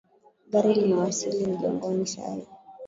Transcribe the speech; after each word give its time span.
Gari 0.49 0.73
limewasili 0.73 1.47
mjengoni 1.47 2.07
saa 2.07 2.33
hii. 2.35 2.47